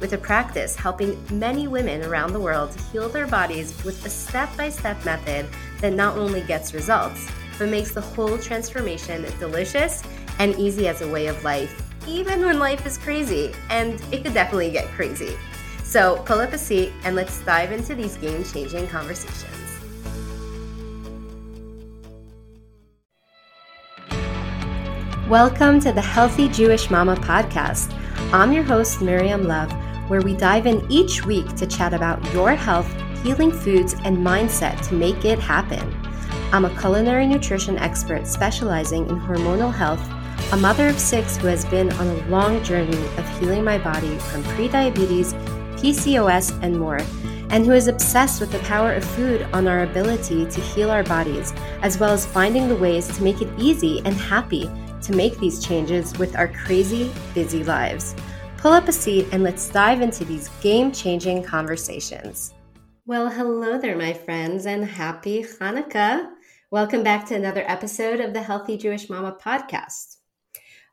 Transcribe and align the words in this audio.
with 0.00 0.14
a 0.14 0.18
practice 0.18 0.74
helping 0.74 1.22
many 1.30 1.68
women 1.68 2.02
around 2.04 2.32
the 2.32 2.40
world 2.40 2.74
heal 2.90 3.08
their 3.08 3.26
bodies 3.26 3.74
with 3.84 4.04
a 4.06 4.10
step 4.10 4.48
by 4.56 4.70
step 4.70 5.04
method 5.04 5.46
that 5.80 5.92
not 5.92 6.16
only 6.16 6.40
gets 6.40 6.72
results, 6.72 7.28
but 7.58 7.68
makes 7.68 7.92
the 7.92 8.00
whole 8.00 8.38
transformation 8.38 9.26
delicious 9.38 10.02
and 10.38 10.58
easy 10.58 10.88
as 10.88 11.02
a 11.02 11.08
way 11.08 11.26
of 11.26 11.44
life, 11.44 11.82
even 12.08 12.40
when 12.44 12.58
life 12.58 12.86
is 12.86 12.96
crazy. 12.96 13.52
And 13.68 14.02
it 14.10 14.24
could 14.24 14.32
definitely 14.32 14.70
get 14.70 14.86
crazy. 14.88 15.36
So 15.84 16.22
pull 16.24 16.40
up 16.40 16.54
a 16.54 16.58
seat 16.58 16.92
and 17.04 17.14
let's 17.14 17.44
dive 17.44 17.70
into 17.70 17.94
these 17.94 18.16
game 18.16 18.42
changing 18.42 18.88
conversations. 18.88 19.46
Welcome 25.28 25.78
to 25.80 25.92
the 25.92 26.00
Healthy 26.00 26.48
Jewish 26.48 26.90
Mama 26.90 27.16
podcast. 27.16 27.94
I'm 28.32 28.52
your 28.52 28.64
host, 28.64 29.02
Miriam 29.02 29.46
Love 29.46 29.70
where 30.10 30.20
we 30.20 30.34
dive 30.34 30.66
in 30.66 30.84
each 30.90 31.24
week 31.24 31.46
to 31.54 31.64
chat 31.64 31.94
about 31.94 32.20
your 32.34 32.56
health, 32.56 32.92
healing 33.22 33.52
foods, 33.52 33.94
and 34.04 34.18
mindset 34.18 34.84
to 34.88 34.92
make 34.92 35.24
it 35.24 35.38
happen. 35.38 35.94
I'm 36.52 36.64
a 36.64 36.80
culinary 36.80 37.28
nutrition 37.28 37.78
expert 37.78 38.26
specializing 38.26 39.08
in 39.08 39.20
hormonal 39.20 39.72
health, 39.72 40.04
a 40.52 40.56
mother 40.56 40.88
of 40.88 40.98
six 40.98 41.36
who 41.36 41.46
has 41.46 41.64
been 41.66 41.92
on 41.92 42.08
a 42.08 42.26
long 42.26 42.60
journey 42.64 42.98
of 43.18 43.38
healing 43.38 43.62
my 43.62 43.78
body 43.78 44.18
from 44.18 44.42
prediabetes, 44.42 45.32
PCOS, 45.78 46.60
and 46.60 46.76
more, 46.76 46.98
and 47.50 47.64
who 47.64 47.72
is 47.72 47.86
obsessed 47.86 48.40
with 48.40 48.50
the 48.50 48.58
power 48.60 48.92
of 48.92 49.04
food 49.04 49.42
on 49.52 49.68
our 49.68 49.84
ability 49.84 50.44
to 50.46 50.60
heal 50.60 50.90
our 50.90 51.04
bodies, 51.04 51.52
as 51.82 52.00
well 52.00 52.10
as 52.10 52.26
finding 52.26 52.68
the 52.68 52.74
ways 52.74 53.06
to 53.16 53.22
make 53.22 53.40
it 53.40 53.48
easy 53.56 54.02
and 54.04 54.14
happy 54.14 54.68
to 55.02 55.12
make 55.14 55.38
these 55.38 55.64
changes 55.64 56.18
with 56.18 56.36
our 56.36 56.48
crazy, 56.48 57.12
busy 57.32 57.62
lives. 57.62 58.16
Pull 58.60 58.74
up 58.74 58.88
a 58.88 58.92
seat 58.92 59.26
and 59.32 59.42
let's 59.42 59.70
dive 59.70 60.02
into 60.02 60.22
these 60.22 60.50
game 60.60 60.92
changing 60.92 61.42
conversations. 61.42 62.52
Well, 63.06 63.30
hello 63.30 63.78
there, 63.78 63.96
my 63.96 64.12
friends, 64.12 64.66
and 64.66 64.84
happy 64.84 65.42
Hanukkah. 65.42 66.28
Welcome 66.70 67.02
back 67.02 67.24
to 67.28 67.34
another 67.34 67.64
episode 67.66 68.20
of 68.20 68.34
the 68.34 68.42
Healthy 68.42 68.76
Jewish 68.76 69.08
Mama 69.08 69.38
podcast. 69.42 70.18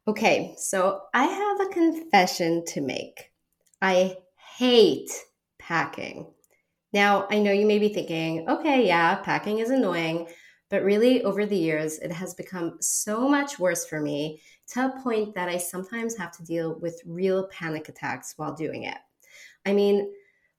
Okay, 0.07 0.55
so 0.57 1.01
I 1.13 1.25
have 1.25 1.59
a 1.59 1.73
confession 1.73 2.63
to 2.67 2.79
make. 2.79 3.33
I 3.81 4.15
hate 4.55 5.11
packing. 5.59 6.27
Now, 6.93 7.27
I 7.29 7.39
know 7.39 7.51
you 7.51 7.65
may 7.65 7.79
be 7.79 7.89
thinking, 7.89 8.47
okay, 8.47 8.87
yeah, 8.87 9.15
packing 9.15 9.59
is 9.59 9.71
annoying, 9.71 10.29
but 10.69 10.85
really 10.85 11.21
over 11.23 11.45
the 11.45 11.57
years, 11.57 11.99
it 11.99 12.13
has 12.13 12.33
become 12.33 12.77
so 12.79 13.27
much 13.27 13.59
worse 13.59 13.85
for 13.85 13.99
me 13.99 14.41
to 14.73 14.85
a 14.85 15.01
point 15.01 15.33
that 15.35 15.49
I 15.49 15.57
sometimes 15.57 16.17
have 16.17 16.31
to 16.37 16.43
deal 16.43 16.77
with 16.79 17.01
real 17.05 17.47
panic 17.47 17.89
attacks 17.89 18.33
while 18.37 18.53
doing 18.53 18.83
it. 18.83 18.97
I 19.65 19.73
mean, 19.73 20.11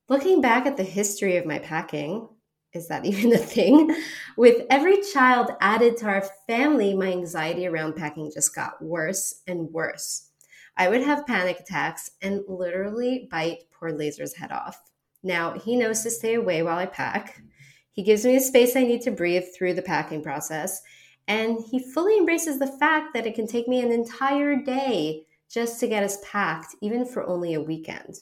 looking 0.08 0.40
back 0.40 0.66
at 0.66 0.76
the 0.76 0.84
history 0.84 1.36
of 1.36 1.46
my 1.46 1.58
packing, 1.58 2.28
is 2.72 2.88
that 2.88 3.04
even 3.04 3.32
a 3.32 3.38
thing? 3.38 3.94
With 4.36 4.66
every 4.70 5.02
child 5.02 5.50
added 5.60 5.96
to 5.98 6.06
our 6.06 6.24
family, 6.46 6.94
my 6.94 7.12
anxiety 7.12 7.66
around 7.66 7.96
packing 7.96 8.30
just 8.32 8.54
got 8.54 8.82
worse 8.82 9.42
and 9.46 9.70
worse. 9.72 10.30
I 10.76 10.88
would 10.88 11.02
have 11.02 11.26
panic 11.26 11.60
attacks 11.60 12.12
and 12.22 12.42
literally 12.46 13.28
bite 13.30 13.64
poor 13.72 13.90
Lazer's 13.90 14.36
head 14.36 14.52
off. 14.52 14.80
Now, 15.24 15.58
he 15.58 15.74
knows 15.74 16.02
to 16.02 16.10
stay 16.10 16.34
away 16.34 16.62
while 16.62 16.78
I 16.78 16.86
pack. 16.86 17.42
He 17.90 18.04
gives 18.04 18.24
me 18.24 18.34
the 18.34 18.40
space 18.40 18.76
I 18.76 18.84
need 18.84 19.02
to 19.02 19.10
breathe 19.10 19.46
through 19.56 19.74
the 19.74 19.82
packing 19.82 20.22
process, 20.22 20.80
and 21.28 21.62
he 21.70 21.78
fully 21.78 22.16
embraces 22.16 22.58
the 22.58 22.66
fact 22.66 23.12
that 23.12 23.26
it 23.26 23.34
can 23.34 23.46
take 23.46 23.68
me 23.68 23.80
an 23.80 23.92
entire 23.92 24.56
day 24.56 25.26
just 25.48 25.78
to 25.80 25.86
get 25.86 26.02
us 26.02 26.18
packed, 26.24 26.74
even 26.80 27.04
for 27.04 27.26
only 27.26 27.54
a 27.54 27.60
weekend. 27.60 28.20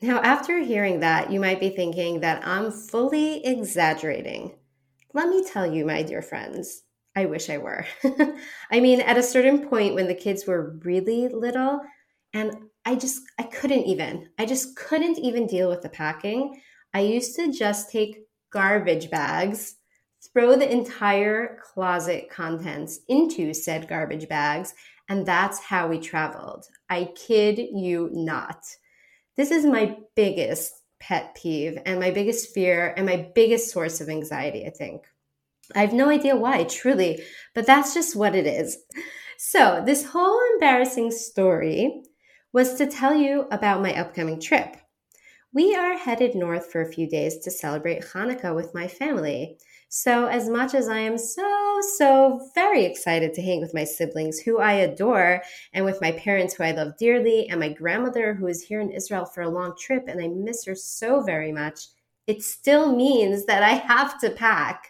Now, 0.00 0.20
after 0.22 0.58
hearing 0.58 1.00
that, 1.00 1.30
you 1.30 1.38
might 1.38 1.60
be 1.60 1.70
thinking 1.70 2.20
that 2.20 2.46
I'm 2.46 2.72
fully 2.72 3.44
exaggerating. 3.44 4.54
Let 5.12 5.28
me 5.28 5.44
tell 5.44 5.70
you, 5.70 5.86
my 5.86 6.02
dear 6.02 6.22
friends, 6.22 6.82
I 7.14 7.26
wish 7.26 7.48
I 7.48 7.58
were. 7.58 7.86
I 8.70 8.80
mean, 8.80 9.00
at 9.00 9.18
a 9.18 9.22
certain 9.22 9.68
point 9.68 9.94
when 9.94 10.06
the 10.06 10.14
kids 10.14 10.46
were 10.46 10.78
really 10.82 11.28
little, 11.28 11.80
and 12.32 12.54
I 12.84 12.96
just, 12.96 13.22
I 13.38 13.44
couldn't 13.44 13.84
even, 13.84 14.28
I 14.38 14.44
just 14.46 14.76
couldn't 14.76 15.18
even 15.18 15.46
deal 15.46 15.68
with 15.68 15.82
the 15.82 15.88
packing. 15.88 16.60
I 16.92 17.00
used 17.00 17.36
to 17.36 17.52
just 17.52 17.90
take 17.90 18.26
garbage 18.50 19.10
bags 19.10 19.76
throw 20.36 20.54
the 20.54 20.70
entire 20.70 21.58
closet 21.62 22.28
contents 22.28 23.00
into 23.08 23.54
said 23.54 23.88
garbage 23.88 24.28
bags, 24.28 24.74
and 25.08 25.24
that's 25.24 25.58
how 25.58 25.88
we 25.88 25.98
traveled. 25.98 26.66
I 26.90 27.08
kid 27.16 27.58
you 27.58 28.10
not. 28.12 28.62
This 29.38 29.50
is 29.50 29.64
my 29.64 29.96
biggest 30.14 30.74
pet 31.00 31.34
peeve 31.34 31.78
and 31.86 31.98
my 31.98 32.10
biggest 32.10 32.52
fear 32.52 32.92
and 32.98 33.06
my 33.06 33.30
biggest 33.34 33.70
source 33.70 34.02
of 34.02 34.10
anxiety, 34.10 34.66
I 34.66 34.70
think. 34.76 35.04
I 35.74 35.80
have 35.80 35.94
no 35.94 36.10
idea 36.10 36.36
why, 36.36 36.64
truly, 36.64 37.22
but 37.54 37.64
that's 37.64 37.94
just 37.94 38.14
what 38.14 38.34
it 38.34 38.46
is. 38.46 38.76
So, 39.38 39.82
this 39.86 40.04
whole 40.04 40.38
embarrassing 40.52 41.12
story 41.12 42.02
was 42.52 42.74
to 42.74 42.86
tell 42.86 43.14
you 43.14 43.46
about 43.50 43.80
my 43.80 43.98
upcoming 43.98 44.38
trip. 44.38 44.76
We 45.54 45.74
are 45.74 45.96
headed 45.96 46.34
north 46.34 46.70
for 46.70 46.82
a 46.82 46.92
few 46.92 47.08
days 47.08 47.38
to 47.38 47.50
celebrate 47.50 48.02
Hanukkah 48.02 48.54
with 48.54 48.74
my 48.74 48.86
family. 48.86 49.56
So, 49.88 50.26
as 50.26 50.48
much 50.48 50.74
as 50.74 50.88
I 50.88 50.98
am 50.98 51.16
so, 51.16 51.80
so 51.96 52.50
very 52.54 52.84
excited 52.84 53.32
to 53.34 53.42
hang 53.42 53.60
with 53.60 53.72
my 53.72 53.84
siblings 53.84 54.40
who 54.40 54.58
I 54.58 54.72
adore, 54.72 55.42
and 55.72 55.84
with 55.84 56.00
my 56.00 56.12
parents 56.12 56.54
who 56.54 56.64
I 56.64 56.72
love 56.72 56.96
dearly, 56.98 57.48
and 57.48 57.60
my 57.60 57.72
grandmother 57.72 58.34
who 58.34 58.48
is 58.48 58.62
here 58.62 58.80
in 58.80 58.90
Israel 58.90 59.24
for 59.24 59.42
a 59.42 59.48
long 59.48 59.74
trip 59.78 60.08
and 60.08 60.20
I 60.20 60.28
miss 60.28 60.64
her 60.64 60.74
so 60.74 61.22
very 61.22 61.52
much, 61.52 61.86
it 62.26 62.42
still 62.42 62.94
means 62.94 63.46
that 63.46 63.62
I 63.62 63.74
have 63.74 64.20
to 64.20 64.30
pack. 64.30 64.88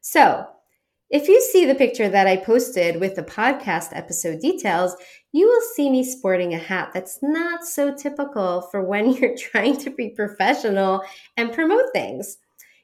So, 0.00 0.46
if 1.08 1.28
you 1.28 1.40
see 1.40 1.66
the 1.66 1.74
picture 1.74 2.08
that 2.08 2.26
I 2.26 2.38
posted 2.38 2.98
with 2.98 3.14
the 3.14 3.22
podcast 3.22 3.90
episode 3.92 4.40
details, 4.40 4.96
you 5.30 5.46
will 5.46 5.60
see 5.74 5.90
me 5.90 6.02
sporting 6.02 6.54
a 6.54 6.58
hat 6.58 6.90
that's 6.92 7.18
not 7.22 7.64
so 7.64 7.94
typical 7.94 8.62
for 8.62 8.82
when 8.82 9.12
you're 9.14 9.36
trying 9.36 9.76
to 9.78 9.90
be 9.90 10.08
professional 10.08 11.02
and 11.36 11.52
promote 11.52 11.92
things. 11.92 12.38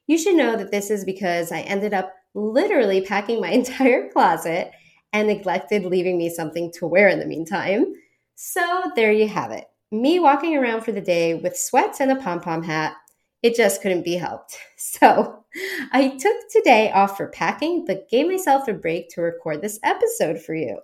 You 0.08 0.18
should 0.18 0.36
know 0.36 0.56
that 0.56 0.72
this 0.72 0.90
is 0.90 1.04
because 1.04 1.52
I 1.52 1.60
ended 1.60 1.94
up 1.94 2.14
literally 2.34 3.02
packing 3.02 3.40
my 3.40 3.50
entire 3.52 4.10
closet 4.10 4.72
and 5.12 5.28
neglected 5.28 5.84
leaving 5.84 6.18
me 6.18 6.30
something 6.30 6.72
to 6.72 6.86
wear 6.86 7.08
in 7.08 7.20
the 7.20 7.26
meantime. 7.26 7.92
So 8.34 8.90
there 8.96 9.12
you 9.12 9.28
have 9.28 9.52
it. 9.52 9.66
Me 9.92 10.18
walking 10.18 10.56
around 10.56 10.82
for 10.82 10.92
the 10.92 11.00
day 11.00 11.34
with 11.34 11.56
sweats 11.56 12.00
and 12.00 12.10
a 12.10 12.16
pom 12.16 12.40
pom 12.40 12.62
hat. 12.62 12.94
It 13.42 13.54
just 13.54 13.82
couldn't 13.82 14.04
be 14.04 14.16
helped. 14.16 14.58
So 14.76 15.44
I 15.92 16.16
took 16.18 16.36
today 16.50 16.90
off 16.92 17.16
for 17.16 17.28
packing, 17.28 17.84
but 17.86 18.08
gave 18.08 18.26
myself 18.26 18.68
a 18.68 18.74
break 18.74 19.08
to 19.10 19.22
record 19.22 19.60
this 19.60 19.78
episode 19.82 20.40
for 20.40 20.54
you. 20.54 20.78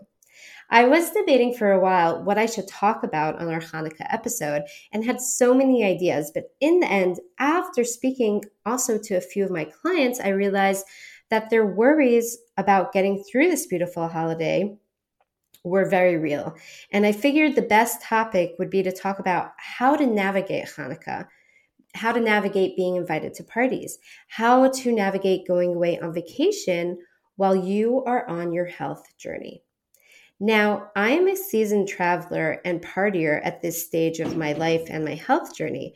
I 0.71 0.85
was 0.85 1.11
debating 1.11 1.55
for 1.55 1.73
a 1.73 1.81
while 1.81 2.23
what 2.23 2.39
I 2.39 2.47
should 2.47 2.69
talk 2.69 3.03
about 3.03 3.41
on 3.41 3.49
our 3.49 3.61
Hanukkah 3.61 4.07
episode 4.13 4.63
and 4.93 5.05
had 5.05 5.21
so 5.21 5.55
many 5.55 5.85
ideas. 5.85 6.31
But 6.35 6.51
in 6.61 6.81
the 6.81 6.91
end, 6.91 7.21
after 7.39 7.85
speaking 7.85 8.43
also 8.67 8.99
to 8.99 9.15
a 9.15 9.21
few 9.21 9.45
of 9.45 9.51
my 9.51 9.65
clients, 9.65 10.21
I 10.21 10.29
realized 10.29 10.85
that 11.31 11.51
their 11.51 11.67
worries 11.67 12.39
about 12.57 12.93
getting 12.93 13.23
through 13.25 13.49
this 13.49 13.67
beautiful 13.67 14.09
holiday 14.09 14.77
were 15.65 15.89
very 15.89 16.17
real. 16.17 16.55
And 16.93 17.07
I 17.07 17.13
figured 17.13 17.55
the 17.55 17.63
best 17.63 18.03
topic 18.03 18.55
would 18.59 18.71
be 18.71 18.83
to 18.83 18.93
talk 18.93 19.19
about 19.19 19.53
how 19.57 19.97
to 19.97 20.07
navigate 20.07 20.67
Hanukkah, 20.67 21.27
how 21.95 22.13
to 22.13 22.21
navigate 22.21 22.77
being 22.77 22.97
invited 22.97 23.35
to 23.35 23.45
parties, 23.45 23.99
how 24.29 24.69
to 24.69 24.93
navigate 24.93 25.47
going 25.47 25.75
away 25.75 25.99
on 26.01 26.13
vacation 26.13 26.99
while 27.37 27.57
you 27.57 28.05
are 28.05 28.29
on 28.29 28.53
your 28.53 28.67
health 28.67 29.05
journey. 29.17 29.63
Now, 30.41 30.91
I 30.97 31.11
am 31.11 31.29
a 31.29 31.37
seasoned 31.37 31.89
traveler 31.89 32.61
and 32.65 32.83
partier 32.83 33.41
at 33.45 33.63
this 33.63 33.87
stage 33.87 34.19
of 34.19 34.37
my 34.37 34.53
life 34.53 34.89
and 34.89 35.05
my 35.05 35.15
health 35.15 35.57
journey, 35.57 35.95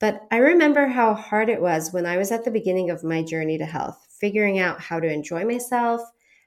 but 0.00 0.22
I 0.30 0.38
remember 0.38 0.86
how 0.86 1.14
hard 1.14 1.48
it 1.48 1.60
was 1.60 1.92
when 1.92 2.06
I 2.06 2.16
was 2.16 2.32
at 2.32 2.44
the 2.44 2.50
beginning 2.50 2.90
of 2.90 3.04
my 3.04 3.22
journey 3.22 3.58
to 3.58 3.66
health, 3.66 4.06
figuring 4.20 4.58
out 4.58 4.80
how 4.80 5.00
to 5.00 5.12
enjoy 5.12 5.44
myself, 5.44 6.00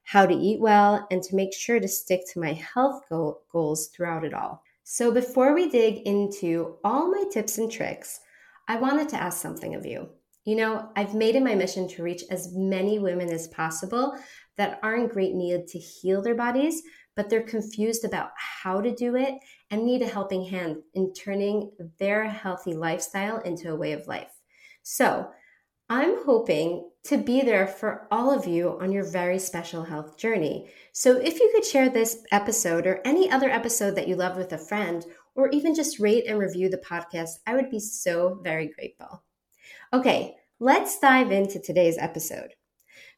how 0.03 0.25
to 0.25 0.33
eat 0.33 0.59
well, 0.59 1.07
and 1.11 1.21
to 1.21 1.35
make 1.35 1.53
sure 1.53 1.79
to 1.79 1.87
stick 1.87 2.21
to 2.33 2.39
my 2.39 2.53
health 2.53 3.03
goal- 3.07 3.43
goals 3.51 3.89
throughout 3.89 4.25
it 4.25 4.33
all. 4.33 4.63
So, 4.83 5.11
before 5.11 5.53
we 5.53 5.69
dig 5.69 6.07
into 6.07 6.77
all 6.83 7.11
my 7.11 7.25
tips 7.31 7.57
and 7.57 7.71
tricks, 7.71 8.19
I 8.67 8.77
wanted 8.77 9.09
to 9.09 9.21
ask 9.21 9.41
something 9.41 9.75
of 9.75 9.85
you. 9.85 10.09
You 10.45 10.55
know, 10.55 10.89
I've 10.95 11.13
made 11.13 11.35
it 11.35 11.43
my 11.43 11.55
mission 11.55 11.87
to 11.89 12.03
reach 12.03 12.23
as 12.31 12.53
many 12.55 12.99
women 12.99 13.29
as 13.29 13.49
possible 13.49 14.17
that 14.55 14.79
are 14.81 14.95
in 14.95 15.07
great 15.07 15.33
need 15.33 15.67
to 15.67 15.77
heal 15.77 16.21
their 16.21 16.35
bodies, 16.35 16.81
but 17.17 17.29
they're 17.29 17.41
confused 17.41 18.05
about 18.05 18.29
how 18.37 18.79
to 18.79 18.95
do 18.95 19.17
it 19.17 19.33
and 19.69 19.83
need 19.83 20.01
a 20.01 20.07
helping 20.07 20.45
hand 20.45 20.77
in 20.93 21.11
turning 21.11 21.71
their 21.99 22.29
healthy 22.29 22.73
lifestyle 22.73 23.39
into 23.39 23.69
a 23.69 23.75
way 23.75 23.91
of 23.91 24.07
life. 24.07 24.31
So, 24.83 25.29
I'm 25.89 26.23
hoping 26.25 26.89
to 27.05 27.17
be 27.17 27.41
there 27.41 27.65
for 27.65 28.07
all 28.11 28.29
of 28.29 28.45
you 28.45 28.77
on 28.81 28.91
your 28.91 29.05
very 29.05 29.39
special 29.39 29.83
health 29.83 30.17
journey. 30.17 30.69
So, 30.91 31.17
if 31.17 31.39
you 31.39 31.51
could 31.53 31.65
share 31.65 31.89
this 31.89 32.23
episode 32.31 32.85
or 32.85 33.01
any 33.03 33.31
other 33.31 33.49
episode 33.49 33.95
that 33.95 34.07
you 34.07 34.15
love 34.15 34.37
with 34.37 34.53
a 34.53 34.57
friend, 34.57 35.05
or 35.35 35.49
even 35.49 35.75
just 35.75 35.99
rate 35.99 36.25
and 36.27 36.39
review 36.39 36.67
the 36.67 36.77
podcast, 36.77 37.39
I 37.45 37.55
would 37.55 37.69
be 37.69 37.79
so 37.79 38.39
very 38.43 38.67
grateful. 38.67 39.23
Okay, 39.93 40.35
let's 40.59 40.99
dive 40.99 41.31
into 41.31 41.59
today's 41.59 41.97
episode. 41.97 42.53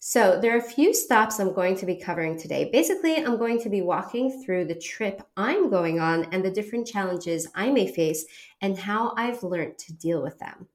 So, 0.01 0.39
there 0.41 0.55
are 0.55 0.59
a 0.59 0.61
few 0.61 0.93
stops 0.93 1.39
I'm 1.39 1.53
going 1.53 1.75
to 1.75 1.85
be 1.85 1.97
covering 1.97 2.39
today. 2.39 2.69
Basically, 2.71 3.17
I'm 3.17 3.37
going 3.37 3.61
to 3.61 3.69
be 3.69 3.81
walking 3.81 4.41
through 4.41 4.65
the 4.65 4.79
trip 4.79 5.21
I'm 5.35 5.69
going 5.69 5.99
on 5.99 6.23
and 6.31 6.43
the 6.43 6.49
different 6.49 6.87
challenges 6.87 7.49
I 7.53 7.69
may 7.69 7.91
face 7.91 8.25
and 8.61 8.77
how 8.77 9.13
I've 9.17 9.43
learned 9.43 9.77
to 9.79 9.93
deal 9.93 10.23
with 10.23 10.39
them. 10.39 10.69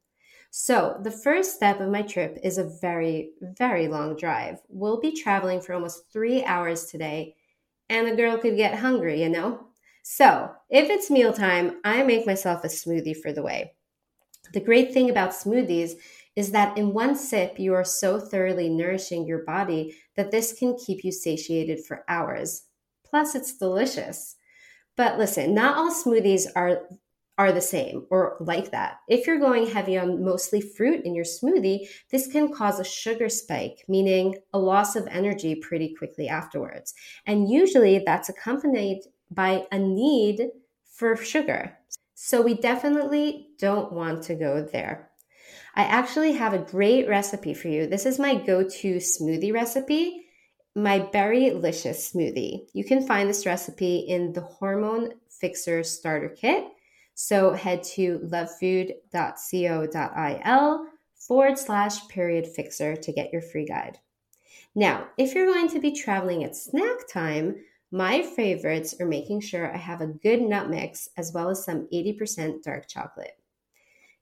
So, 0.51 1.01
the 1.03 1.11
first 1.11 1.57
step 1.57 1.81
of 1.81 1.89
my 1.89 2.03
trip 2.03 2.39
is 2.45 2.59
a 2.59 2.71
very, 2.83 3.31
very 3.41 3.89
long 3.89 4.15
drive. 4.15 4.59
We'll 4.69 5.01
be 5.01 5.13
traveling 5.13 5.63
for 5.63 5.73
almost 5.73 6.13
three 6.13 6.45
hours 6.45 6.85
today, 6.85 7.35
and 7.89 8.07
a 8.07 8.17
girl 8.17 8.37
could 8.37 8.57
get 8.57 8.79
hungry, 8.79 9.23
you 9.23 9.31
know? 9.31 9.69
So, 10.03 10.51
if 10.69 10.91
it's 10.91 11.11
mealtime, 11.11 11.81
I 11.83 12.03
make 12.03 12.27
myself 12.27 12.63
a 12.63 12.69
smoothie 12.69 13.17
for 13.17 13.33
the 13.33 13.43
way. 13.43 13.73
The 14.53 14.61
great 14.61 14.93
thing 14.93 15.09
about 15.09 15.31
smoothies 15.31 15.95
is 16.37 16.51
that 16.53 16.77
in 16.77 16.93
one 16.93 17.15
sip, 17.15 17.59
you 17.59 17.75
are 17.75 17.85
so 17.85 18.19
thoroughly 18.19 18.69
nourishing 18.69 19.27
your 19.27 19.45
body 19.45 19.97
that 20.17 20.31
this 20.31 20.53
can 20.59 20.77
keep 20.77 21.05
you 21.05 21.13
satiated 21.13 21.85
for 21.85 22.05
hours. 22.09 22.65
Plus, 23.05 23.35
it's 23.35 23.57
delicious. 23.57 24.37
But 24.97 25.19
listen, 25.19 25.55
not 25.55 25.77
all 25.77 25.93
smoothies 25.93 26.47
are 26.55 26.83
are 27.37 27.53
the 27.53 27.61
same 27.61 28.07
or 28.11 28.37
like 28.41 28.71
that. 28.71 28.99
If 29.09 29.27
you're 29.27 29.41
going 29.41 29.67
heavy 29.67 29.99
on 29.99 30.25
mostly 30.25 30.61
fruit 30.61 31.05
in 31.05 31.15
your 31.15 31.25
smoothie, 31.25 31.89
this 32.11 32.29
can 32.29 32.53
cause 32.53 32.79
a 32.79 32.85
sugar 32.85 33.29
spike, 33.29 33.85
meaning 33.89 34.37
a 34.53 34.59
loss 34.59 34.95
of 34.95 35.09
energy 35.09 35.57
pretty 35.57 35.95
quickly 35.95 36.29
afterwards. 36.29 36.95
And 37.27 37.51
usually 37.51 38.03
that's 38.07 38.29
accompanied 38.29 39.03
by 39.31 39.65
a 39.73 39.79
need 39.79 40.51
for 40.85 41.17
sugar. 41.17 41.77
So 42.15 42.41
we 42.41 42.55
definitely 42.55 43.49
don't 43.59 43.93
want 43.93 44.23
to 44.25 44.37
go 44.37 44.63
there. 44.63 45.11
I 45.77 45.83
actually 45.83 46.35
have 46.35 46.55
a 46.55 46.59
great 46.59 47.09
recipe 47.09 47.53
for 47.53 47.67
you. 47.69 47.89
This 47.89 48.07
is 48.07 48.21
my 48.21 48.37
go 48.37 48.63
to 48.63 48.97
smoothie 48.97 49.53
recipe, 49.53 50.27
my 50.77 51.01
berry 51.01 51.51
Berrylicious 51.51 52.15
smoothie. 52.15 52.69
You 52.73 52.85
can 52.85 53.05
find 53.07 53.29
this 53.29 53.45
recipe 53.45 53.99
in 53.99 54.33
the 54.33 54.41
Hormone 54.41 55.15
Fixer 55.29 55.83
Starter 55.83 56.29
Kit. 56.29 56.65
So 57.15 57.53
head 57.53 57.83
to 57.95 58.21
lovefood.co.il 58.21 60.87
forward 61.15 61.59
slash 61.59 62.09
period 62.09 62.47
fixer 62.47 62.97
to 62.97 63.13
get 63.13 63.33
your 63.33 63.43
free 63.43 63.67
guide. 63.67 63.99
Now, 64.75 65.09
if 65.17 65.35
you're 65.35 65.53
going 65.53 65.69
to 65.71 65.81
be 65.81 65.93
traveling 65.93 66.45
at 66.45 66.57
snack 66.57 67.09
time, 67.09 67.57
my 67.91 68.23
favorites 68.23 68.95
are 69.01 69.07
making 69.07 69.41
sure 69.41 69.73
I 69.73 69.79
have 69.79 70.01
a 70.01 70.07
good 70.07 70.43
nut 70.43 70.69
mix 70.69 71.09
as 71.17 71.33
well 71.33 71.49
as 71.49 71.65
some 71.65 71.89
80% 71.93 72.63
dark 72.63 72.89
chocolate. 72.89 73.39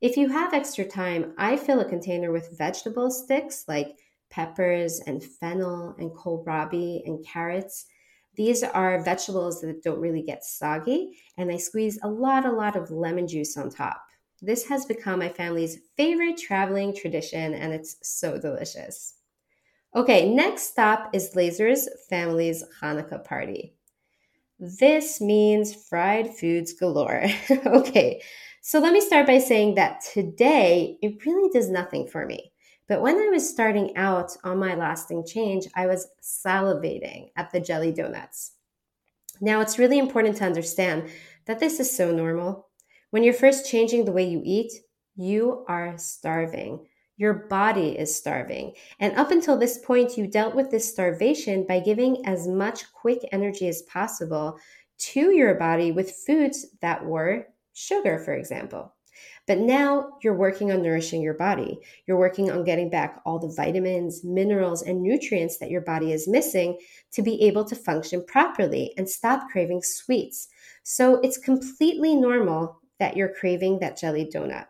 If 0.02 0.16
you 0.16 0.28
have 0.31 0.52
extra 0.52 0.84
time, 0.84 1.32
I 1.38 1.56
fill 1.56 1.78
a 1.78 1.88
container 1.88 2.32
with 2.32 2.58
vegetable 2.58 3.08
sticks 3.08 3.66
like 3.69 4.00
peppers 4.31 4.99
and 5.06 5.22
fennel 5.22 5.94
and 5.96 6.10
kohlrabi 6.10 7.06
and 7.06 7.25
carrots. 7.25 7.87
These 8.34 8.64
are 8.64 9.04
vegetables 9.04 9.60
that 9.60 9.84
don't 9.84 10.00
really 10.00 10.22
get 10.22 10.43
soggy, 10.43 11.20
and 11.38 11.52
I 11.52 11.56
squeeze 11.56 12.00
a 12.02 12.08
lot, 12.08 12.44
a 12.44 12.50
lot 12.50 12.75
of 12.75 12.90
lemon 12.90 13.28
juice 13.28 13.56
on 13.56 13.70
top. 13.70 14.02
This 14.40 14.66
has 14.66 14.87
become 14.87 15.20
my 15.20 15.28
family's 15.28 15.78
favorite 15.96 16.37
traveling 16.37 16.96
tradition, 16.96 17.55
and 17.55 17.72
it's 17.72 17.96
so 18.02 18.40
delicious. 18.40 19.14
Okay, 19.94 20.28
next 20.28 20.64
stop 20.64 21.14
is 21.14 21.37
Lazer's 21.37 21.88
family's 22.10 22.64
Hanukkah 22.81 23.25
party. 23.25 23.76
This 24.58 25.20
means 25.20 25.75
fried 25.75 26.34
foods 26.34 26.72
galore. 26.72 27.26
okay, 27.66 28.20
so 28.64 28.78
let 28.78 28.92
me 28.92 29.00
start 29.00 29.26
by 29.26 29.38
saying 29.38 29.74
that 29.74 30.02
today 30.12 30.96
it 31.02 31.26
really 31.26 31.50
does 31.50 31.68
nothing 31.68 32.06
for 32.06 32.24
me. 32.24 32.52
But 32.88 33.02
when 33.02 33.16
I 33.16 33.28
was 33.28 33.48
starting 33.48 33.96
out 33.96 34.36
on 34.44 34.58
my 34.58 34.76
lasting 34.76 35.26
change, 35.26 35.66
I 35.74 35.88
was 35.88 36.06
salivating 36.22 37.30
at 37.34 37.50
the 37.50 37.58
jelly 37.58 37.90
donuts. 37.90 38.52
Now, 39.40 39.60
it's 39.60 39.80
really 39.80 39.98
important 39.98 40.36
to 40.36 40.44
understand 40.44 41.10
that 41.46 41.58
this 41.58 41.80
is 41.80 41.94
so 41.94 42.12
normal. 42.12 42.68
When 43.10 43.24
you're 43.24 43.34
first 43.34 43.68
changing 43.68 44.04
the 44.04 44.12
way 44.12 44.28
you 44.28 44.40
eat, 44.44 44.72
you 45.16 45.64
are 45.66 45.98
starving. 45.98 46.86
Your 47.16 47.34
body 47.34 47.98
is 47.98 48.14
starving. 48.14 48.74
And 49.00 49.16
up 49.16 49.32
until 49.32 49.58
this 49.58 49.78
point, 49.78 50.16
you 50.16 50.28
dealt 50.28 50.54
with 50.54 50.70
this 50.70 50.88
starvation 50.88 51.66
by 51.66 51.80
giving 51.80 52.24
as 52.26 52.46
much 52.46 52.92
quick 52.92 53.18
energy 53.32 53.66
as 53.66 53.82
possible 53.82 54.56
to 54.98 55.32
your 55.32 55.54
body 55.56 55.90
with 55.90 56.14
foods 56.24 56.66
that 56.80 57.04
were 57.04 57.48
sugar, 57.72 58.19
for 58.19 58.34
example. 58.34 58.94
But 59.46 59.58
now 59.58 60.19
you're 60.22 60.36
working 60.36 60.72
on 60.72 60.82
nourishing 60.82 61.20
your 61.20 61.34
body. 61.34 61.78
You're 62.06 62.19
working 62.19 62.50
on 62.50 62.64
getting 62.64 62.90
back 62.90 63.20
all 63.24 63.38
the 63.38 63.52
vitamins, 63.54 64.22
minerals, 64.24 64.82
and 64.82 65.02
nutrients 65.02 65.58
that 65.58 65.70
your 65.70 65.80
body 65.80 66.12
is 66.12 66.28
missing 66.28 66.78
to 67.12 67.22
be 67.22 67.42
able 67.42 67.64
to 67.64 67.74
function 67.74 68.24
properly 68.26 68.94
and 68.96 69.08
stop 69.08 69.50
craving 69.50 69.82
sweets. 69.82 70.48
So 70.84 71.20
it's 71.20 71.38
completely 71.38 72.14
normal 72.14 72.80
that 73.00 73.16
you're 73.16 73.34
craving 73.34 73.80
that 73.80 73.98
jelly 73.98 74.30
donut. 74.32 74.66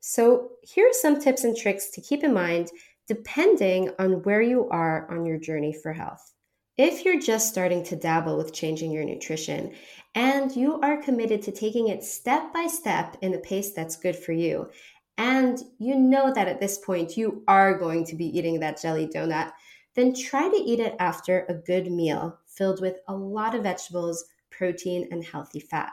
So 0.00 0.50
here 0.62 0.88
are 0.88 0.92
some 0.92 1.20
tips 1.20 1.44
and 1.44 1.56
tricks 1.56 1.90
to 1.90 2.00
keep 2.00 2.24
in 2.24 2.34
mind 2.34 2.70
depending 3.06 3.90
on 3.98 4.22
where 4.24 4.42
you 4.42 4.68
are 4.68 5.10
on 5.10 5.24
your 5.24 5.38
journey 5.38 5.72
for 5.72 5.92
health. 5.92 6.34
If 6.78 7.04
you're 7.04 7.18
just 7.18 7.48
starting 7.48 7.82
to 7.86 7.96
dabble 7.96 8.36
with 8.36 8.54
changing 8.54 8.92
your 8.92 9.02
nutrition 9.02 9.72
and 10.14 10.54
you 10.54 10.80
are 10.80 11.02
committed 11.02 11.42
to 11.42 11.50
taking 11.50 11.88
it 11.88 12.04
step 12.04 12.52
by 12.52 12.68
step 12.68 13.16
in 13.20 13.34
a 13.34 13.38
pace 13.38 13.72
that's 13.72 13.96
good 13.96 14.14
for 14.14 14.30
you, 14.30 14.70
and 15.16 15.60
you 15.80 15.96
know 15.96 16.32
that 16.32 16.46
at 16.46 16.60
this 16.60 16.78
point 16.78 17.16
you 17.16 17.42
are 17.48 17.76
going 17.76 18.04
to 18.04 18.14
be 18.14 18.26
eating 18.26 18.60
that 18.60 18.80
jelly 18.80 19.08
donut, 19.08 19.50
then 19.96 20.14
try 20.14 20.48
to 20.48 20.56
eat 20.56 20.78
it 20.78 20.94
after 21.00 21.44
a 21.48 21.54
good 21.54 21.90
meal 21.90 22.38
filled 22.46 22.80
with 22.80 22.98
a 23.08 23.14
lot 23.14 23.56
of 23.56 23.64
vegetables, 23.64 24.26
protein, 24.50 25.08
and 25.10 25.24
healthy 25.24 25.58
fat. 25.58 25.90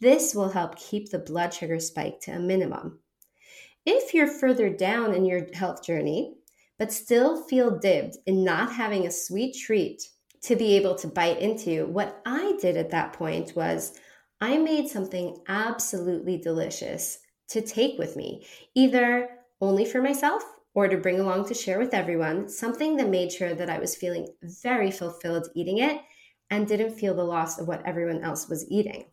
This 0.00 0.34
will 0.34 0.48
help 0.48 0.74
keep 0.74 1.10
the 1.10 1.20
blood 1.20 1.54
sugar 1.54 1.78
spike 1.78 2.18
to 2.22 2.32
a 2.32 2.40
minimum. 2.40 2.98
If 3.86 4.12
you're 4.14 4.26
further 4.26 4.68
down 4.68 5.14
in 5.14 5.24
your 5.24 5.46
health 5.54 5.84
journey, 5.84 6.34
but 6.78 6.92
still 6.92 7.42
feel 7.44 7.78
dibbed 7.78 8.16
in 8.26 8.44
not 8.44 8.72
having 8.72 9.06
a 9.06 9.10
sweet 9.10 9.56
treat 9.56 10.08
to 10.42 10.56
be 10.56 10.76
able 10.76 10.94
to 10.96 11.08
bite 11.08 11.40
into, 11.40 11.86
what 11.86 12.20
I 12.24 12.56
did 12.60 12.76
at 12.76 12.90
that 12.90 13.12
point 13.12 13.54
was 13.56 13.98
I 14.40 14.58
made 14.58 14.88
something 14.88 15.38
absolutely 15.48 16.38
delicious 16.38 17.18
to 17.48 17.60
take 17.60 17.98
with 17.98 18.16
me, 18.16 18.46
either 18.74 19.28
only 19.60 19.84
for 19.84 20.00
myself 20.00 20.42
or 20.74 20.86
to 20.86 20.96
bring 20.96 21.18
along 21.18 21.48
to 21.48 21.54
share 21.54 21.78
with 21.78 21.94
everyone, 21.94 22.48
something 22.48 22.96
that 22.96 23.08
made 23.08 23.32
sure 23.32 23.54
that 23.54 23.70
I 23.70 23.78
was 23.78 23.96
feeling 23.96 24.28
very 24.62 24.90
fulfilled 24.90 25.48
eating 25.54 25.78
it 25.78 26.00
and 26.50 26.68
didn't 26.68 26.98
feel 26.98 27.14
the 27.14 27.24
loss 27.24 27.58
of 27.58 27.66
what 27.66 27.84
everyone 27.84 28.22
else 28.22 28.48
was 28.48 28.70
eating. 28.70 29.06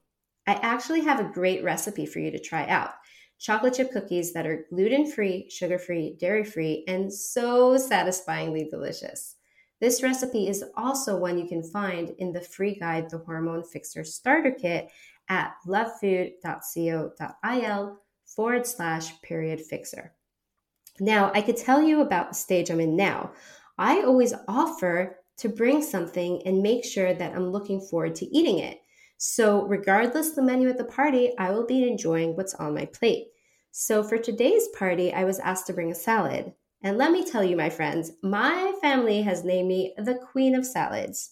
I 0.47 0.53
actually 0.53 1.01
have 1.01 1.19
a 1.19 1.31
great 1.33 1.63
recipe 1.63 2.05
for 2.05 2.19
you 2.19 2.29
to 2.31 2.39
try 2.39 2.67
out 2.67 2.91
chocolate 3.39 3.73
chip 3.73 3.91
cookies 3.91 4.33
that 4.33 4.45
are 4.45 4.65
gluten 4.69 5.11
free, 5.11 5.49
sugar 5.49 5.79
free, 5.79 6.15
dairy 6.19 6.43
free, 6.43 6.83
and 6.87 7.11
so 7.11 7.77
satisfyingly 7.77 8.69
delicious. 8.69 9.34
This 9.81 10.01
recipe 10.01 10.47
is 10.47 10.63
also 10.75 11.17
one 11.17 11.37
you 11.37 11.47
can 11.47 11.63
find 11.63 12.11
in 12.17 12.31
the 12.31 12.41
free 12.41 12.75
guide, 12.75 13.09
The 13.09 13.19
Hormone 13.19 13.63
Fixer 13.63 14.03
Starter 14.03 14.51
Kit, 14.51 14.89
at 15.27 15.53
lovefood.co.il 15.67 17.99
forward 18.25 18.65
slash 18.65 19.21
period 19.21 19.61
fixer. 19.61 20.13
Now, 20.99 21.31
I 21.33 21.41
could 21.41 21.57
tell 21.57 21.81
you 21.81 22.01
about 22.01 22.29
the 22.29 22.35
stage 22.35 22.69
I'm 22.69 22.79
in 22.79 22.95
now. 22.95 23.33
I 23.77 24.01
always 24.01 24.33
offer 24.47 25.17
to 25.37 25.49
bring 25.49 25.81
something 25.81 26.41
and 26.45 26.63
make 26.63 26.85
sure 26.85 27.13
that 27.13 27.35
I'm 27.35 27.51
looking 27.51 27.81
forward 27.81 28.15
to 28.15 28.25
eating 28.25 28.59
it. 28.59 28.79
So, 29.17 29.65
regardless 29.65 30.31
the 30.31 30.41
menu 30.41 30.69
at 30.69 30.77
the 30.77 30.85
party, 30.85 31.33
I 31.37 31.51
will 31.51 31.65
be 31.65 31.87
enjoying 31.87 32.35
what's 32.35 32.53
on 32.55 32.75
my 32.75 32.85
plate. 32.85 33.27
So, 33.71 34.03
for 34.03 34.17
today's 34.17 34.67
party, 34.69 35.13
I 35.13 35.25
was 35.25 35.39
asked 35.39 35.67
to 35.67 35.73
bring 35.73 35.91
a 35.91 35.95
salad. 35.95 36.53
And 36.85 36.99
let 36.99 37.11
me 37.11 37.25
tell 37.25 37.43
you, 37.43 37.57
my 37.57 37.71
friends, 37.71 38.11
my 38.21 38.71
family 38.79 39.23
has 39.23 39.43
named 39.43 39.67
me 39.67 39.95
the 39.97 40.13
Queen 40.13 40.53
of 40.53 40.67
Salads. 40.67 41.31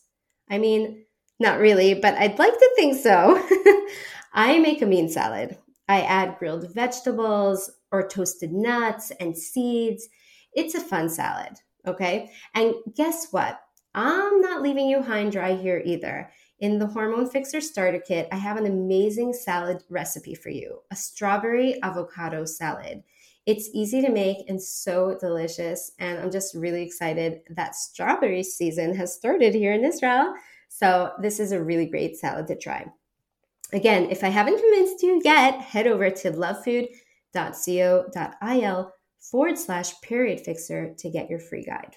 I 0.49 0.57
mean, 0.57 1.05
not 1.39 1.59
really, 1.59 1.93
but 1.93 2.15
I'd 2.15 2.39
like 2.39 2.57
to 2.57 2.71
think 2.75 2.97
so. 2.99 3.35
I 4.33 4.57
make 4.57 4.81
a 4.81 4.87
mean 4.87 5.09
salad. 5.09 5.59
I 5.87 6.01
add 6.01 6.39
grilled 6.39 6.73
vegetables 6.73 7.69
or 7.91 8.07
toasted 8.07 8.51
nuts 8.51 9.11
and 9.19 9.37
seeds. 9.37 10.09
It's 10.53 10.73
a 10.73 10.81
fun 10.81 11.07
salad, 11.07 11.53
okay? 11.85 12.31
And 12.55 12.73
guess 12.95 13.27
what? 13.29 13.61
I'm 13.93 14.41
not 14.41 14.63
leaving 14.63 14.87
you 14.87 15.03
high 15.03 15.19
and 15.19 15.31
dry 15.31 15.53
here 15.53 15.83
either. 15.85 16.31
In 16.61 16.79
the 16.79 16.87
Hormone 16.87 17.29
Fixer 17.29 17.61
Starter 17.61 17.99
Kit, 17.99 18.27
I 18.31 18.37
have 18.37 18.57
an 18.57 18.65
amazing 18.65 19.33
salad 19.33 19.83
recipe 19.87 20.33
for 20.33 20.49
you 20.49 20.79
a 20.89 20.95
strawberry 20.95 21.79
avocado 21.83 22.43
salad. 22.43 23.03
It's 23.45 23.69
easy 23.73 24.01
to 24.01 24.09
make 24.09 24.49
and 24.49 24.61
so 24.61 25.17
delicious. 25.19 25.91
And 25.99 26.17
I'm 26.19 26.31
just 26.31 26.55
really 26.55 26.83
excited 26.83 27.41
that 27.49 27.75
strawberry 27.75 28.43
season 28.43 28.95
has 28.95 29.13
started 29.13 29.53
here 29.53 29.73
in 29.73 29.83
Israel. 29.83 30.33
So, 30.69 31.11
this 31.21 31.39
is 31.39 31.51
a 31.51 31.63
really 31.63 31.85
great 31.85 32.17
salad 32.17 32.47
to 32.47 32.57
try. 32.57 32.87
Again, 33.73 34.09
if 34.09 34.23
I 34.23 34.29
haven't 34.29 34.59
convinced 34.59 35.03
you 35.03 35.21
yet, 35.23 35.61
head 35.61 35.85
over 35.87 36.09
to 36.09 36.31
lovefood.co.il 36.31 38.93
forward 39.19 39.57
slash 39.57 40.01
period 40.01 40.41
fixer 40.41 40.93
to 40.97 41.09
get 41.09 41.29
your 41.29 41.39
free 41.39 41.63
guide. 41.63 41.95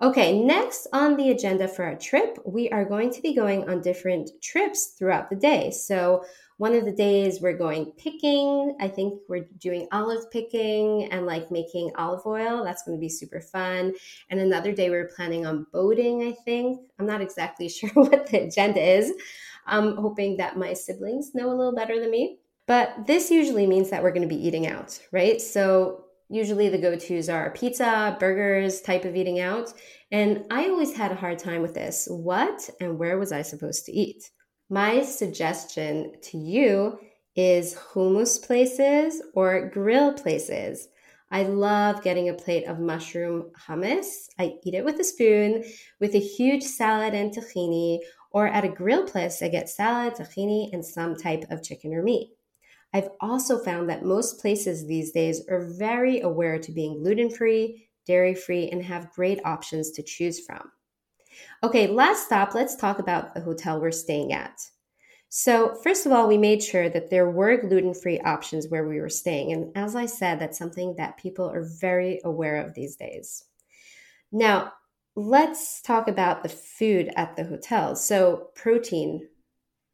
Okay, 0.00 0.38
next 0.38 0.86
on 0.92 1.16
the 1.16 1.30
agenda 1.30 1.68
for 1.68 1.84
our 1.84 1.96
trip, 1.96 2.38
we 2.44 2.68
are 2.70 2.84
going 2.84 3.10
to 3.10 3.22
be 3.22 3.34
going 3.34 3.68
on 3.68 3.80
different 3.80 4.30
trips 4.42 4.94
throughout 4.98 5.30
the 5.30 5.36
day. 5.36 5.70
So, 5.70 6.24
one 6.58 6.74
of 6.74 6.84
the 6.84 6.92
days 6.92 7.40
we're 7.40 7.56
going 7.56 7.92
picking. 7.98 8.76
I 8.80 8.88
think 8.88 9.20
we're 9.28 9.46
doing 9.58 9.88
olive 9.92 10.30
picking 10.30 11.04
and 11.12 11.26
like 11.26 11.50
making 11.50 11.92
olive 11.96 12.24
oil. 12.24 12.64
That's 12.64 12.82
going 12.82 12.96
to 12.96 13.00
be 13.00 13.10
super 13.10 13.40
fun. 13.40 13.94
And 14.30 14.40
another 14.40 14.72
day 14.72 14.88
we're 14.88 15.10
planning 15.14 15.44
on 15.44 15.66
boating, 15.72 16.22
I 16.22 16.32
think. 16.44 16.80
I'm 16.98 17.06
not 17.06 17.20
exactly 17.20 17.68
sure 17.70 17.90
what 17.90 18.28
the 18.28 18.44
agenda 18.44 18.80
is. 18.80 19.12
I'm 19.66 19.96
hoping 19.96 20.36
that 20.38 20.56
my 20.56 20.72
siblings 20.72 21.34
know 21.34 21.48
a 21.48 21.54
little 21.54 21.74
better 21.74 22.00
than 22.00 22.10
me. 22.10 22.38
But 22.66 23.06
this 23.06 23.30
usually 23.30 23.66
means 23.66 23.90
that 23.90 24.02
we're 24.02 24.10
going 24.10 24.28
to 24.28 24.34
be 24.34 24.46
eating 24.46 24.66
out, 24.66 24.98
right? 25.12 25.40
So 25.40 26.04
usually 26.28 26.68
the 26.68 26.78
go-tos 26.78 27.28
are 27.28 27.50
pizza, 27.50 28.16
burgers, 28.18 28.80
type 28.80 29.04
of 29.04 29.14
eating 29.14 29.38
out. 29.40 29.72
And 30.10 30.44
I 30.50 30.68
always 30.68 30.96
had 30.96 31.12
a 31.12 31.16
hard 31.16 31.38
time 31.38 31.62
with 31.62 31.74
this. 31.74 32.08
What 32.10 32.68
and 32.80 32.98
where 32.98 33.18
was 33.18 33.30
I 33.30 33.42
supposed 33.42 33.86
to 33.86 33.92
eat? 33.92 34.30
My 34.68 35.02
suggestion 35.02 36.14
to 36.22 36.38
you 36.38 36.98
is 37.36 37.76
hummus 37.76 38.44
places 38.44 39.22
or 39.32 39.70
grill 39.70 40.12
places. 40.14 40.88
I 41.30 41.44
love 41.44 42.02
getting 42.02 42.28
a 42.28 42.34
plate 42.34 42.66
of 42.66 42.80
mushroom 42.80 43.52
hummus. 43.68 44.28
I 44.40 44.54
eat 44.64 44.74
it 44.74 44.84
with 44.84 44.98
a 44.98 45.04
spoon 45.04 45.64
with 46.00 46.16
a 46.16 46.20
huge 46.20 46.64
salad 46.64 47.14
and 47.14 47.32
tahini, 47.32 48.00
or 48.32 48.48
at 48.48 48.64
a 48.64 48.68
grill 48.68 49.04
place, 49.04 49.40
I 49.40 49.48
get 49.48 49.68
salad, 49.68 50.14
tahini, 50.14 50.72
and 50.72 50.84
some 50.84 51.14
type 51.14 51.44
of 51.50 51.62
chicken 51.62 51.94
or 51.94 52.02
meat. 52.02 52.30
I've 52.92 53.10
also 53.20 53.58
found 53.62 53.88
that 53.88 54.04
most 54.04 54.40
places 54.40 54.86
these 54.86 55.12
days 55.12 55.46
are 55.48 55.70
very 55.78 56.22
aware 56.22 56.58
to 56.58 56.72
being 56.72 57.02
gluten 57.02 57.30
free, 57.30 57.88
dairy 58.04 58.34
free, 58.34 58.68
and 58.70 58.82
have 58.82 59.12
great 59.12 59.40
options 59.44 59.92
to 59.92 60.02
choose 60.02 60.44
from. 60.44 60.72
Okay, 61.62 61.86
last 61.86 62.26
stop, 62.26 62.54
let's 62.54 62.76
talk 62.76 62.98
about 62.98 63.34
the 63.34 63.40
hotel 63.40 63.80
we're 63.80 63.90
staying 63.90 64.32
at. 64.32 64.60
So, 65.28 65.74
first 65.82 66.06
of 66.06 66.12
all, 66.12 66.28
we 66.28 66.38
made 66.38 66.62
sure 66.62 66.88
that 66.88 67.10
there 67.10 67.30
were 67.30 67.56
gluten 67.56 67.94
free 67.94 68.20
options 68.20 68.68
where 68.68 68.86
we 68.86 69.00
were 69.00 69.08
staying. 69.08 69.52
And 69.52 69.76
as 69.76 69.96
I 69.96 70.06
said, 70.06 70.38
that's 70.38 70.58
something 70.58 70.94
that 70.96 71.16
people 71.18 71.50
are 71.50 71.66
very 71.80 72.20
aware 72.24 72.64
of 72.64 72.74
these 72.74 72.96
days. 72.96 73.44
Now, 74.30 74.72
let's 75.14 75.82
talk 75.82 76.08
about 76.08 76.42
the 76.42 76.48
food 76.48 77.10
at 77.16 77.36
the 77.36 77.44
hotel. 77.44 77.96
So, 77.96 78.50
protein, 78.54 79.28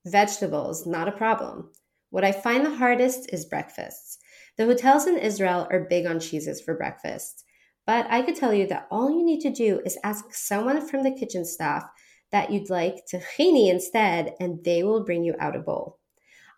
vegetables, 0.05 0.87
not 0.87 1.09
a 1.09 1.13
problem. 1.13 1.71
What 2.11 2.25
I 2.25 2.33
find 2.33 2.67
the 2.67 2.77
hardest 2.77 3.33
is 3.33 3.47
breakfasts. 3.47 4.19
The 4.59 4.67
hotels 4.67 5.07
in 5.07 5.17
Israel 5.17 5.67
are 5.71 5.87
big 5.89 6.05
on 6.07 6.21
cheeses 6.21 6.61
for 6.61 6.77
breakfast, 6.77 7.45
but 7.87 8.07
I 8.11 8.23
could 8.23 8.37
tell 8.37 8.55
you 8.55 8.67
that 8.69 8.87
all 8.91 9.11
you 9.11 9.25
need 9.25 9.41
to 9.41 9.51
do 9.51 9.81
is 9.85 9.99
ask 10.05 10.33
someone 10.33 10.87
from 10.87 11.03
the 11.03 11.15
kitchen 11.15 11.45
staff 11.45 11.85
that 12.31 12.51
you'd 12.51 12.71
like 12.71 13.05
tahini 13.13 13.71
instead, 13.71 14.35
and 14.41 14.65
they 14.65 14.83
will 14.83 15.05
bring 15.05 15.25
you 15.25 15.35
out 15.39 15.57
a 15.57 15.61
bowl. 15.61 15.99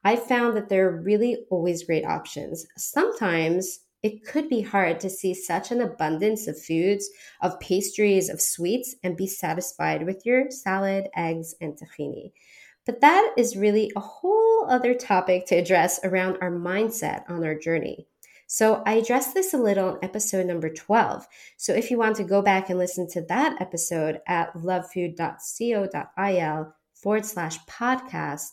I 0.04 0.16
found 0.16 0.56
that 0.56 0.68
there 0.68 0.88
are 0.88 1.02
really 1.02 1.44
always 1.50 1.84
great 1.84 2.04
options. 2.04 2.66
Sometimes 2.76 3.80
it 4.02 4.22
could 4.26 4.50
be 4.50 4.60
hard 4.60 5.00
to 5.00 5.08
see 5.08 5.32
such 5.32 5.70
an 5.70 5.80
abundance 5.80 6.46
of 6.46 6.62
foods, 6.62 7.08
of 7.40 7.58
pastries, 7.58 8.28
of 8.28 8.38
sweets, 8.38 8.94
and 9.02 9.16
be 9.16 9.26
satisfied 9.26 10.04
with 10.04 10.26
your 10.26 10.50
salad, 10.50 11.08
eggs, 11.16 11.54
and 11.62 11.78
tahini. 11.78 12.32
But 12.84 13.00
that 13.00 13.32
is 13.38 13.56
really 13.56 13.90
a 13.96 14.00
whole 14.00 14.66
other 14.68 14.92
topic 14.94 15.46
to 15.46 15.54
address 15.54 16.00
around 16.04 16.36
our 16.42 16.52
mindset 16.52 17.22
on 17.30 17.42
our 17.42 17.54
journey. 17.54 18.06
So 18.46 18.82
I 18.86 18.94
addressed 18.94 19.34
this 19.34 19.54
a 19.54 19.58
little 19.58 19.90
in 19.90 19.98
episode 20.02 20.46
number 20.46 20.68
12. 20.68 21.26
So 21.56 21.72
if 21.72 21.90
you 21.90 21.98
want 21.98 22.16
to 22.16 22.24
go 22.24 22.42
back 22.42 22.70
and 22.70 22.78
listen 22.78 23.08
to 23.10 23.22
that 23.22 23.60
episode 23.60 24.20
at 24.26 24.54
lovefood.co.il 24.54 25.14
forward 26.94 27.24
slash 27.24 27.58
podcast 27.66 28.48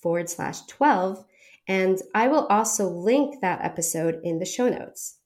forward 0.00 0.30
slash 0.30 0.62
12, 0.62 1.24
and 1.68 2.00
I 2.14 2.28
will 2.28 2.46
also 2.46 2.88
link 2.88 3.40
that 3.40 3.64
episode 3.64 4.20
in 4.24 4.38
the 4.38 4.44
show 4.44 4.68
notes. 4.68 5.18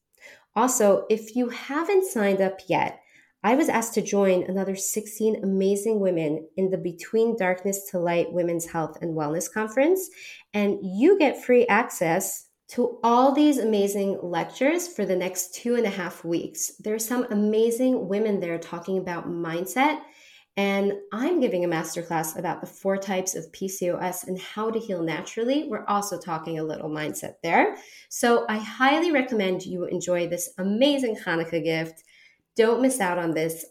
Also, 0.55 1.05
if 1.11 1.37
you 1.37 1.51
haven't 1.51 2.07
signed 2.07 2.41
up 2.41 2.61
yet, 2.69 3.01
I 3.43 3.55
was 3.55 3.69
asked 3.69 3.95
to 3.95 4.03
join 4.03 4.43
another 4.43 4.75
16 4.75 5.45
amazing 5.45 6.01
women 6.01 6.49
in 6.57 6.71
the 6.71 6.79
Between 6.79 7.37
Darkness 7.37 7.89
to 7.91 7.99
Light 7.99 8.33
Women's 8.33 8.67
Health 8.67 8.99
and 9.01 9.17
Wellness 9.17 9.53
Conference. 9.53 10.09
And 10.53 10.79
you 10.83 11.19
get 11.19 11.45
free 11.45 11.67
access 11.67 12.46
to 12.69 12.99
all 13.03 13.33
these 13.33 13.59
amazing 13.59 14.19
lectures 14.23 14.89
for 14.89 15.07
the 15.07 15.17
next 15.17 15.55
two 15.55 15.77
and 15.77 15.87
a 15.87 15.91
half 15.91 16.25
weeks. 16.25 16.73
There's 16.81 17.07
some 17.07 17.27
amazing 17.31 18.09
women 18.09 18.41
there 18.41 18.59
talking 18.59 18.99
about 18.99 19.29
mindset. 19.29 20.01
And 20.59 20.95
I'm 21.13 21.41
giving 21.41 21.65
a 21.65 21.69
masterclass 21.69 22.39
about 22.39 22.61
the 22.63 22.67
four 22.67 22.97
types 22.97 23.35
of 23.35 23.53
PCOS 23.53 24.27
and 24.27 24.41
how 24.41 24.71
to 24.71 24.79
heal 24.79 25.03
naturally. 25.03 25.69
We're 25.69 25.85
also 25.85 26.19
talking 26.19 26.59
a 26.59 26.65
little 26.65 26.89
mindset 26.89 27.35
there. 27.43 27.77
So 28.09 28.47
I 28.49 28.57
highly 28.57 29.13
recommend 29.13 29.67
you 29.67 29.85
enjoy 29.85 30.29
this 30.29 30.53
amazing 30.57 31.17
Hanukkah 31.17 31.63
gift. 31.63 32.03
Don't 32.57 32.81
miss 32.81 33.01
out 33.01 33.19
on 33.19 33.33
this 33.33 33.67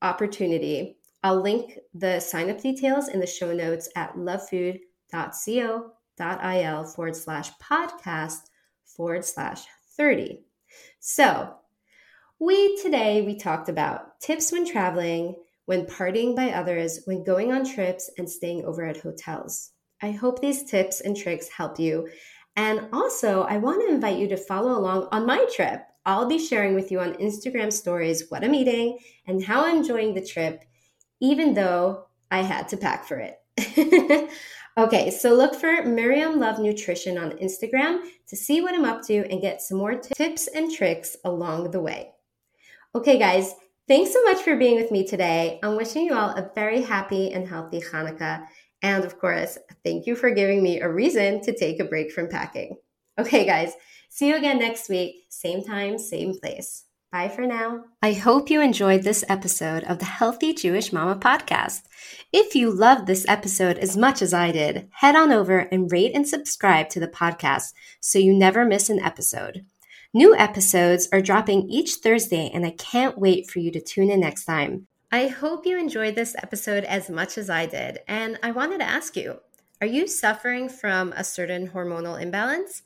opportunity. 0.00 0.96
I'll 1.22 1.42
link 1.42 1.78
the 1.92 2.20
sign 2.20 2.48
up 2.48 2.62
details 2.62 3.08
in 3.08 3.20
the 3.20 3.26
show 3.26 3.52
notes 3.52 3.90
at 3.94 4.16
lovefood.co.il 6.20 6.84
forward 6.84 7.16
slash 7.16 7.50
podcast 7.58 8.50
forward 8.84 9.24
slash 9.24 9.64
30. 9.96 10.44
So, 11.00 11.54
we 12.38 12.80
today 12.80 13.22
we 13.22 13.36
talked 13.36 13.68
about 13.68 14.20
tips 14.20 14.50
when 14.50 14.66
traveling, 14.66 15.36
when 15.66 15.86
partying 15.86 16.34
by 16.34 16.50
others, 16.50 17.00
when 17.04 17.22
going 17.22 17.52
on 17.52 17.64
trips, 17.64 18.10
and 18.18 18.28
staying 18.28 18.64
over 18.64 18.84
at 18.84 18.96
hotels. 18.96 19.72
I 20.02 20.12
hope 20.12 20.40
these 20.40 20.64
tips 20.64 21.00
and 21.00 21.16
tricks 21.16 21.48
help 21.48 21.78
you. 21.78 22.08
And 22.56 22.88
also, 22.92 23.42
I 23.42 23.58
want 23.58 23.82
to 23.82 23.94
invite 23.94 24.18
you 24.18 24.28
to 24.28 24.36
follow 24.36 24.72
along 24.72 25.08
on 25.12 25.26
my 25.26 25.46
trip. 25.54 25.82
I'll 26.06 26.26
be 26.26 26.38
sharing 26.38 26.74
with 26.74 26.90
you 26.90 27.00
on 27.00 27.14
Instagram 27.14 27.72
stories 27.72 28.24
what 28.30 28.42
I'm 28.42 28.54
eating 28.54 28.98
and 29.26 29.44
how 29.44 29.64
I'm 29.66 29.76
enjoying 29.76 30.14
the 30.14 30.24
trip, 30.24 30.64
even 31.20 31.52
though 31.52 32.06
I 32.30 32.42
had 32.42 32.68
to 32.68 32.76
pack 32.78 33.04
for 33.04 33.18
it. 33.18 33.36
okay, 34.78 35.10
so 35.10 35.34
look 35.34 35.54
for 35.54 35.84
Miriam 35.84 36.38
Love 36.38 36.58
Nutrition 36.58 37.18
on 37.18 37.32
Instagram 37.38 38.00
to 38.28 38.36
see 38.36 38.60
what 38.60 38.74
I'm 38.74 38.84
up 38.84 39.02
to 39.06 39.26
and 39.30 39.40
get 39.40 39.62
some 39.62 39.78
more 39.78 39.94
tips 39.94 40.46
and 40.48 40.72
tricks 40.72 41.16
along 41.24 41.70
the 41.70 41.80
way. 41.80 42.12
Okay, 42.94 43.18
guys, 43.18 43.54
thanks 43.88 44.12
so 44.12 44.22
much 44.24 44.38
for 44.38 44.56
being 44.56 44.76
with 44.76 44.90
me 44.90 45.06
today. 45.06 45.58
I'm 45.62 45.76
wishing 45.76 46.06
you 46.06 46.14
all 46.14 46.30
a 46.30 46.50
very 46.54 46.82
happy 46.82 47.32
and 47.32 47.46
healthy 47.46 47.80
Hanukkah. 47.80 48.44
And 48.82 49.04
of 49.04 49.18
course, 49.18 49.58
thank 49.84 50.06
you 50.06 50.16
for 50.16 50.30
giving 50.30 50.62
me 50.62 50.80
a 50.80 50.88
reason 50.88 51.40
to 51.42 51.56
take 51.56 51.80
a 51.80 51.84
break 51.84 52.10
from 52.12 52.28
packing. 52.28 52.76
Okay, 53.18 53.44
guys. 53.44 53.74
See 54.08 54.28
you 54.28 54.36
again 54.36 54.58
next 54.58 54.88
week, 54.88 55.26
same 55.28 55.62
time, 55.62 55.96
same 55.96 56.34
place. 56.38 56.89
Bye 57.12 57.28
for 57.28 57.44
now. 57.44 57.86
I 58.00 58.12
hope 58.12 58.50
you 58.50 58.60
enjoyed 58.60 59.02
this 59.02 59.24
episode 59.28 59.82
of 59.82 59.98
the 59.98 60.04
Healthy 60.04 60.54
Jewish 60.54 60.92
Mama 60.92 61.16
podcast. 61.16 61.82
If 62.32 62.54
you 62.54 62.70
loved 62.70 63.08
this 63.08 63.26
episode 63.26 63.78
as 63.78 63.96
much 63.96 64.22
as 64.22 64.32
I 64.32 64.52
did, 64.52 64.88
head 64.92 65.16
on 65.16 65.32
over 65.32 65.58
and 65.58 65.90
rate 65.90 66.12
and 66.14 66.28
subscribe 66.28 66.88
to 66.90 67.00
the 67.00 67.08
podcast 67.08 67.72
so 67.98 68.20
you 68.20 68.32
never 68.32 68.64
miss 68.64 68.88
an 68.88 69.00
episode. 69.00 69.66
New 70.14 70.36
episodes 70.36 71.08
are 71.12 71.20
dropping 71.20 71.68
each 71.68 71.94
Thursday, 71.94 72.48
and 72.54 72.64
I 72.64 72.70
can't 72.70 73.18
wait 73.18 73.50
for 73.50 73.58
you 73.58 73.72
to 73.72 73.80
tune 73.80 74.08
in 74.08 74.20
next 74.20 74.44
time. 74.44 74.86
I 75.10 75.26
hope 75.26 75.66
you 75.66 75.76
enjoyed 75.76 76.14
this 76.14 76.36
episode 76.40 76.84
as 76.84 77.10
much 77.10 77.36
as 77.36 77.50
I 77.50 77.66
did, 77.66 77.98
and 78.06 78.38
I 78.40 78.52
wanted 78.52 78.78
to 78.78 78.88
ask 78.88 79.16
you 79.16 79.40
are 79.80 79.86
you 79.88 80.06
suffering 80.06 80.68
from 80.68 81.12
a 81.16 81.24
certain 81.24 81.70
hormonal 81.70 82.22
imbalance? 82.22 82.82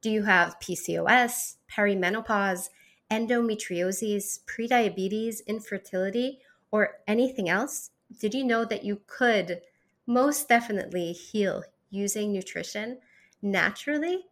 Do 0.00 0.10
you 0.10 0.22
have 0.22 0.60
PCOS, 0.60 1.56
perimenopause, 1.70 2.70
endometriosis, 3.10 4.40
prediabetes, 4.44 5.46
infertility, 5.46 6.40
or 6.70 6.98
anything 7.06 7.48
else? 7.48 7.90
Did 8.20 8.34
you 8.34 8.44
know 8.44 8.64
that 8.64 8.84
you 8.84 9.00
could 9.06 9.60
most 10.06 10.48
definitely 10.48 11.12
heal 11.12 11.64
using 11.90 12.32
nutrition 12.32 12.98
naturally? 13.42 14.26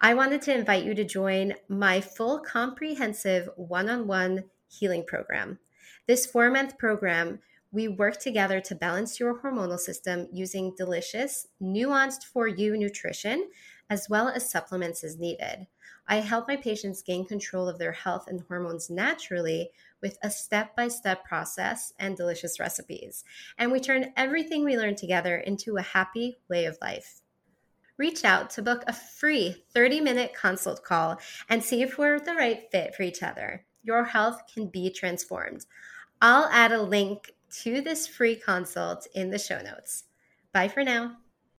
I 0.00 0.14
wanted 0.14 0.42
to 0.42 0.54
invite 0.54 0.84
you 0.84 0.94
to 0.94 1.04
join 1.04 1.54
my 1.68 2.00
full 2.00 2.40
comprehensive 2.40 3.48
one 3.56 3.88
on 3.88 4.06
one 4.06 4.44
healing 4.68 5.04
program. 5.06 5.58
This 6.06 6.26
four 6.26 6.50
month 6.50 6.78
program, 6.78 7.40
we 7.70 7.88
work 7.88 8.20
together 8.20 8.60
to 8.60 8.74
balance 8.74 9.18
your 9.18 9.40
hormonal 9.40 9.78
system 9.78 10.28
using 10.32 10.74
delicious, 10.76 11.46
nuanced 11.60 12.24
for 12.24 12.46
you 12.46 12.76
nutrition, 12.76 13.48
as 13.88 14.08
well 14.10 14.28
as 14.28 14.50
supplements 14.50 15.02
as 15.02 15.18
needed. 15.18 15.66
I 16.06 16.16
help 16.16 16.48
my 16.48 16.56
patients 16.56 17.02
gain 17.02 17.24
control 17.24 17.68
of 17.68 17.78
their 17.78 17.92
health 17.92 18.26
and 18.28 18.42
hormones 18.48 18.90
naturally 18.90 19.70
with 20.00 20.18
a 20.22 20.30
step 20.30 20.74
by 20.76 20.88
step 20.88 21.24
process 21.24 21.92
and 21.98 22.16
delicious 22.16 22.58
recipes. 22.58 23.24
And 23.56 23.70
we 23.70 23.80
turn 23.80 24.12
everything 24.16 24.64
we 24.64 24.76
learn 24.76 24.96
together 24.96 25.36
into 25.36 25.76
a 25.76 25.82
happy 25.82 26.38
way 26.48 26.64
of 26.64 26.78
life. 26.82 27.22
Reach 27.96 28.24
out 28.24 28.50
to 28.50 28.62
book 28.62 28.82
a 28.86 28.92
free 28.92 29.64
30 29.74 30.00
minute 30.00 30.34
consult 30.34 30.82
call 30.82 31.18
and 31.48 31.62
see 31.62 31.82
if 31.82 31.98
we're 31.98 32.18
the 32.18 32.34
right 32.34 32.70
fit 32.70 32.94
for 32.94 33.02
each 33.02 33.22
other. 33.22 33.64
Your 33.82 34.04
health 34.04 34.42
can 34.52 34.66
be 34.66 34.90
transformed. 34.90 35.66
I'll 36.20 36.46
add 36.46 36.72
a 36.72 36.82
link 36.82 37.32
to 37.62 37.80
this 37.80 38.06
free 38.06 38.36
consult 38.36 39.06
in 39.14 39.30
the 39.30 39.38
show 39.38 39.60
notes. 39.60 40.04
Bye 40.52 40.68
for 40.68 40.84
now. 40.84 41.21